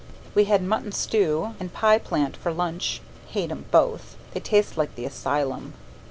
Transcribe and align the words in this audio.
We 0.33 0.45
had 0.45 0.63
mutton 0.63 0.91
stew 0.93 1.53
and 1.59 1.71
pie 1.71 1.99
plant 1.99 2.35
for 2.35 2.51
lunch 2.51 3.03
hate 3.27 3.51
'em 3.51 3.65
both; 3.69 4.15
they 4.33 4.39
taste 4.39 4.75
like 4.75 4.95
the 4.95 5.05
asylum. 5.05 5.75